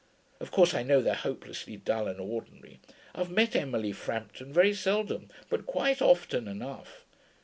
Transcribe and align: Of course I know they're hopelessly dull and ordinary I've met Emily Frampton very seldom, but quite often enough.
Of 0.39 0.49
course 0.49 0.73
I 0.73 0.81
know 0.81 0.99
they're 0.99 1.13
hopelessly 1.13 1.77
dull 1.77 2.07
and 2.07 2.19
ordinary 2.19 2.79
I've 3.13 3.29
met 3.29 3.55
Emily 3.55 3.91
Frampton 3.91 4.51
very 4.51 4.73
seldom, 4.73 5.29
but 5.47 5.67
quite 5.67 6.01
often 6.01 6.47
enough. 6.47 7.05